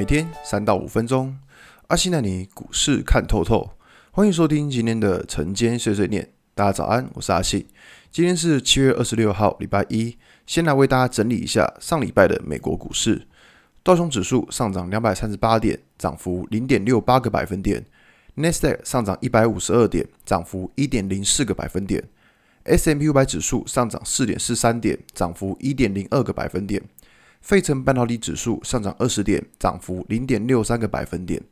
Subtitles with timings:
[0.00, 1.36] 每天三到五分钟，
[1.88, 3.72] 阿信带你股市看透透。
[4.10, 6.26] 欢迎收听今天的晨间碎碎念。
[6.54, 7.66] 大家早安，我是阿信。
[8.10, 10.16] 今天是七月二十六号，礼拜一。
[10.46, 13.28] 先来为大家整理一下上礼拜的美国股市。
[13.82, 17.84] 道琼指数上涨两百三十八点，涨幅零点六八个百分点。
[18.36, 22.02] 纳斯达克上涨一百五十二点，涨幅一点零四个百分点。
[22.64, 26.82] S&P 五百指数上涨四点四三点，涨幅一点零二个百分点。
[27.40, 31.42] 费城半导体指数上涨二十点，涨幅零点六三个百分点。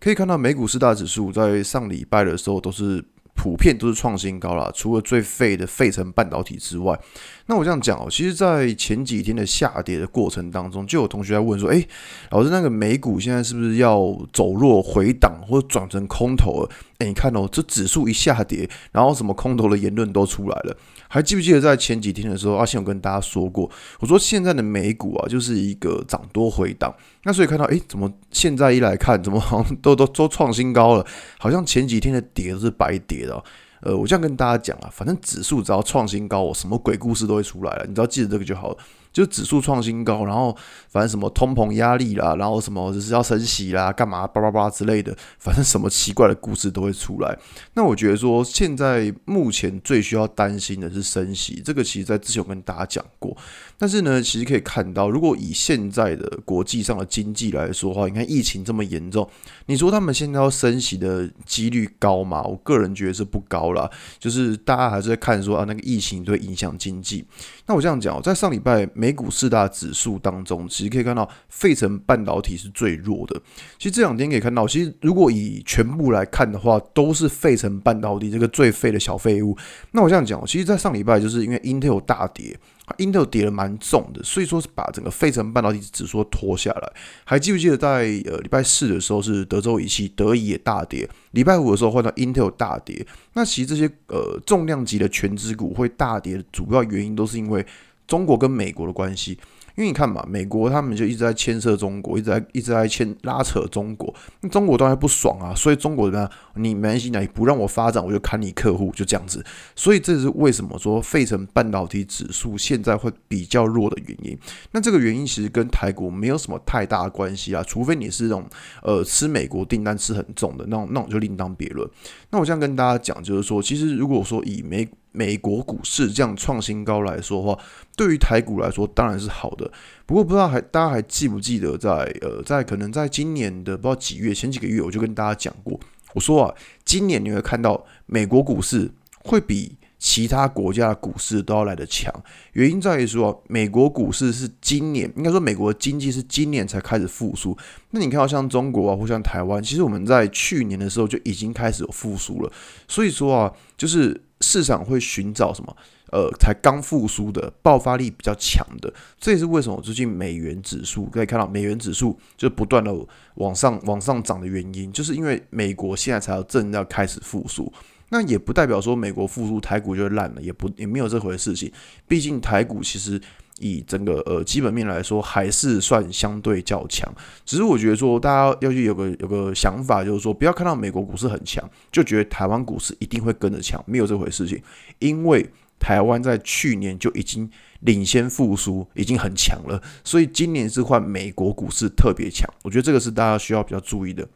[0.00, 6.98] 可以看到，美股四大指数在上礼拜的时候都是普遍都是创新高啦，除了最废的费城半导体之外。
[7.46, 11.86] 那我这样讲哦，其实，在前几天的下跌的过程当中，就有同学在问说：“诶，
[12.30, 16.70] 老师，那个美股现在是不是要走弱回档，或者转成空头了？”
[17.06, 20.76] 你看哦，这指数一下跌，然后什么空头的言论都出来了。
[21.08, 26.94] 还记不记得在前几天的时候，阿信有跟大家说过，我说现在的美股啊，就是一个涨多回档。
[27.24, 31.06] 那所以看到，诶，怎么现在一来看，怎么好像都都都创新高了？
[31.38, 33.44] 好像前几天的跌都是白跌的。
[33.82, 38.78] 呃，我这样跟大家讲啊，反正指数只要创新高，我什么鬼故事都会出来了，你只要记得这个就好了。
[39.12, 40.56] 就指数创新高，然后
[40.88, 47.38] 反正什么通膨压力啦，然后什么就是要升息啦，干嘛叭叭叭之类的，反正什么奇怪的故事都会出来。
[47.74, 53.36] 那我觉得说，现在目前最需要担心的是升息，这个其实在之前我跟大家讲过。
[53.76, 59.28] 但是呢，其实可以看到，如果以现在的国际上的经济来说的话，你看疫情这么严重，
[59.66, 62.42] 你说他们现在要升息的几率高吗？
[62.44, 63.90] 我个人觉得是不高啦。
[64.18, 67.24] 就是大家还是在看说啊，那个疫情会影响经济。
[67.66, 68.88] 那我这样讲，在上礼拜。
[69.02, 73.42] 美股四大指数当中，其实可以看到，费城半导体是最弱的。
[73.76, 79.58] 其实这两天可以看到，其实如果以全部来看的话，都是费城半导体这个最废的小废物。
[79.90, 82.56] 那我这样讲，其实，在上礼拜就是因为 Intel 大跌
[82.98, 86.92] ，Intel 跌得蛮重的，所以说是把整个费城半导体指数拖下来。
[87.24, 87.88] 还记不记得在
[88.26, 91.08] 呃礼拜四的时候是德州仪器，德仪也大跌。
[91.32, 93.04] 礼拜五的时候换到 Intel 大跌。
[93.32, 97.66] 那其实这些呃重量级的全值股会大跌的主要原因都是因为。
[98.06, 99.32] 中国跟美国的关系，
[99.74, 106.30] 因为你看嘛，美国他们就一直在牵涉中国，一直在一直在牵拉扯中国，那中国当然不爽啊，所以中国怎么样？
[106.56, 109.42] 你没关系，你不让我发展，我就砍你客户，就这样子。
[109.74, 114.38] 所以这是为什么说费城半导体指数现在会比较弱的原因。
[114.72, 118.44] 那这个原因其实跟台股没有什么太大的关系啊，除非你是那种
[118.82, 121.88] 呃吃美国订单吃很重的那种，那种就另当别论。
[122.30, 127.58] 那我这样跟大家讲，就是说，其实如果说以美美国股市这样创新高来说的话，
[127.94, 129.70] 对于台股来说当然是好的。
[130.06, 131.90] 不过不知道还大家还记不记得在
[132.22, 135.78] 呃在可能在今年的不知道几月前几个月，我就跟大家讲过，
[136.14, 138.90] 我说啊，今年你会看到美国股市
[139.24, 142.12] 会比其他国家的股市都要来得强。
[142.54, 147.56] 原因在于说，美国股市是今年应该说美国的经济是今年才开始复苏。
[147.90, 152.52] 那你看到像中国啊或像台湾，其实我们在去年的时候就已经开始有复苏了。
[152.88, 154.22] 所以说啊，就是。
[154.42, 155.74] 市场会寻找什么？
[156.10, 162.94] 呃，才刚复苏的、爆发力比较强的，这也是为什么最近美元指数可以看到美元指数就不断的
[163.36, 167.72] 往上、往上涨的原因，就是因为美国现在才要正要开始复苏。
[168.10, 171.72] 那也不代表说美国复苏台股就烂了，也不也没有这回事情。
[172.06, 173.18] 毕竟台股其实。
[173.62, 177.10] 以整个呃基本面来说，还是算相对较强。
[177.46, 184.60] 只是我觉得说，大家要去有个有个想法，就是说，不要看到美国股市很强，就觉得台湾股市一定会跟着强，没有这回事情。
[184.98, 187.48] 因为台湾在去年就已经
[187.80, 192.48] 领先复苏，已经很强了，所以今年是换美国股市特别强。
[192.62, 194.28] 我觉得这个是大家需要比较注意的。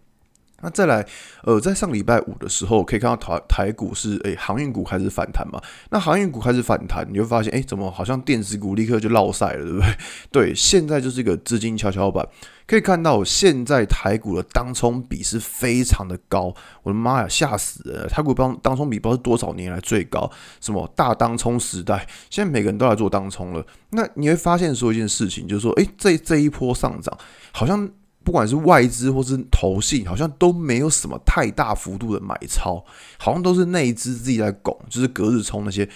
[0.62, 1.06] 那再来，
[1.42, 5.60] 呃，在上礼拜五的时候，可以看到台台股是，诶，航运股开始反弹嘛？
[5.90, 9.96] 那航运股开始反弹，你会发现，诶，怎么好像电子股立刻就落赛了，对不对？
[10.32, 12.26] 对，现在就是一个资金跷跷板，
[12.66, 18.08] 可以看到现在台股的当冲比是非常的高，我的妈呀，吓死了！
[18.08, 20.30] 台股当当冲比不知道是多少年来最高，
[20.62, 23.62] 什么大当冲时代，现在每个人都来做当冲了。
[23.91, 27.16] 那你会发现说一件事情，就是说，诶，这这一波上涨
[27.52, 27.86] 好像。
[28.26, 32.84] 不管是外资或是投信，好像都没有什么太大幅度的买超，
[33.16, 35.88] 好像都是内资自己在拱，就是隔日冲那些。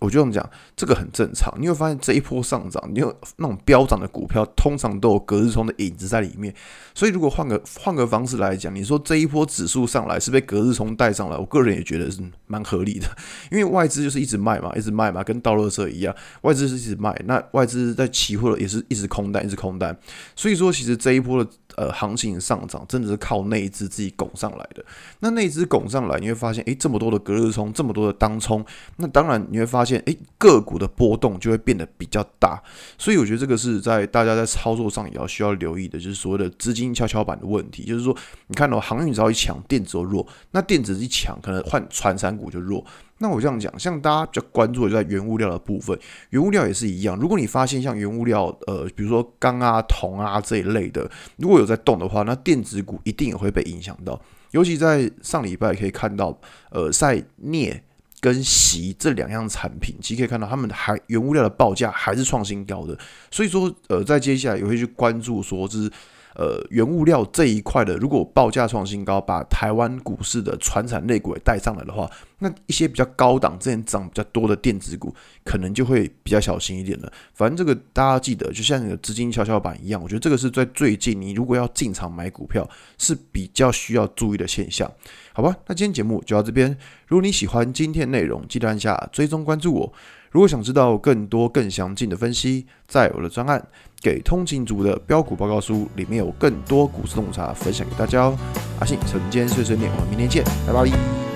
[0.00, 1.54] 我就这么讲，这个很正常。
[1.60, 6.54] 你会发现这一波上涨，你有那种飙涨的股票，通常都有隔日冲的影子在里面。
[6.94, 13.06] 所以，如果换个换个方式来讲，你说这一波指数上来是被隔日冲带上来，我个人也觉得是蛮合理的。
[13.52, 17.14] 因为外资就是一直卖嘛， 一直卖嘛，跟倒乐色一样，外资是一直卖。
[17.26, 19.94] 那外资在期货也是一直空单，一直空单。
[20.34, 24.82] 所以说，其实这一波的呃行情上涨，真的是靠内资自己拱上来的。
[25.18, 28.64] 那内资拱上来，你会发现，诶，这么多的隔日冲，这么多的当冲，
[28.96, 29.89] 那当然你会发现。
[29.90, 32.62] 现，诶，个股的波动就会变得比较大。
[32.96, 37.84] 所以我觉得这个是在大家在操作上也要需要留意的，就是所谓的资金跷跷板的问题。
[37.84, 38.16] 就是说，
[38.46, 42.84] 你看到、哦、航运只要一强，电子就弱；那电子一强，可能换传产股就弱。
[43.22, 45.98] 那我这样讲，像大家比较关注的就在原物料的部分，
[46.30, 47.14] 原物料也是一样。
[47.18, 54.18] 如果你发现像原物料，呃，比如说钢啊、铜啊这一类的，如果有在动的话，那电子股一定也会被影响到。
[54.52, 56.36] 尤其在上礼拜可以看到，
[56.70, 57.82] 呃，在镍
[58.20, 62.96] 跟锡这两样产品，其实可以看到他们还原物料的报价还是创新高的。
[63.30, 65.90] 所以说，呃，在接下来也会去关注说，就是。
[66.36, 77.12] 呃，原物料这一块的，如果报价创新高，把台湾股市的传产类股也带上来的话，那一些比较高档、之前涨比较多的电子股，可能就会比较小心一点了。
[77.34, 84.90] 反正这个大家记得，就像你的资金跷跷板一样，我觉得这个是在最近你如果要进场买股票是比较需要注意的现象，
[85.32, 85.56] 好吧？
[85.66, 86.76] 那今天节目就到这边。
[87.08, 89.92] 如果你喜欢今天内容，记得按下追踪关注我。
[90.30, 93.60] 如果想知道更多更详尽的分析，在我的专案
[94.00, 98.38] 《给通勤族的标股报告书》里面有更多股市洞察分享给大家哦。
[98.78, 101.29] 阿信晨间碎碎念，我们明天见，拜拜。